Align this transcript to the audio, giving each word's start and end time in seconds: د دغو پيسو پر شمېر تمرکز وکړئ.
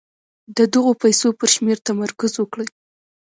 د 0.57 0.59
دغو 0.73 0.91
پيسو 1.01 1.27
پر 1.39 1.47
شمېر 1.55 1.77
تمرکز 1.87 2.31
وکړئ. 2.37 2.67